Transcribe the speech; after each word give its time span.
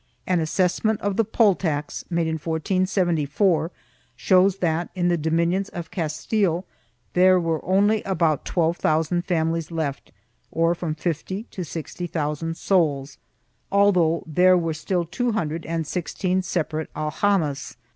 An 0.25 0.39
assess 0.39 0.83
ment 0.83 0.99
of 1.01 1.15
the 1.15 1.23
poll 1.23 1.53
tax, 1.53 2.05
made 2.09 2.25
in 2.25 2.33
1474, 2.39 3.69
shows 4.15 4.57
that 4.57 4.89
in 4.95 5.09
the 5.09 5.15
dominions 5.15 5.69
of 5.69 5.91
Castile 5.91 6.65
there 7.13 7.39
were 7.39 7.63
only 7.63 8.01
about 8.01 8.43
twelve 8.43 8.77
thousand 8.77 9.25
families 9.25 9.69
left, 9.69 10.11
or 10.49 10.73
from 10.73 10.95
fifty 10.95 11.43
to 11.51 11.63
sixty 11.63 12.07
thousand 12.07 12.57
souls, 12.57 13.19
although 13.71 14.23
there 14.25 14.57
were 14.57 14.73
still 14.73 15.05
two 15.05 15.33
hundred 15.33 15.67
and 15.67 15.85
sixteen 15.85 16.41
separate 16.41 16.89
al 16.95 17.11
jamas. 17.11 17.75